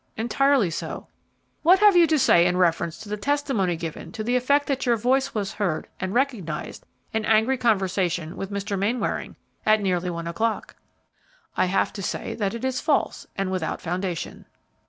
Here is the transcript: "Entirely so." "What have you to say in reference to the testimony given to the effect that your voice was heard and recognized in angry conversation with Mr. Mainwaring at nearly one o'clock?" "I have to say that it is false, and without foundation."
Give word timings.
"Entirely 0.17 0.71
so." 0.71 1.05
"What 1.61 1.77
have 1.77 1.95
you 1.95 2.07
to 2.07 2.17
say 2.17 2.47
in 2.47 2.57
reference 2.57 2.97
to 2.97 3.07
the 3.07 3.17
testimony 3.17 3.75
given 3.75 4.11
to 4.13 4.23
the 4.23 4.35
effect 4.35 4.65
that 4.65 4.83
your 4.83 4.97
voice 4.97 5.35
was 5.35 5.53
heard 5.53 5.87
and 5.99 6.11
recognized 6.11 6.87
in 7.13 7.23
angry 7.23 7.55
conversation 7.55 8.35
with 8.35 8.49
Mr. 8.49 8.79
Mainwaring 8.79 9.35
at 9.63 9.79
nearly 9.79 10.09
one 10.09 10.25
o'clock?" 10.25 10.75
"I 11.55 11.65
have 11.65 11.93
to 11.93 12.01
say 12.01 12.33
that 12.33 12.55
it 12.55 12.65
is 12.65 12.81
false, 12.81 13.27
and 13.35 13.51
without 13.51 13.79
foundation." 13.79 14.47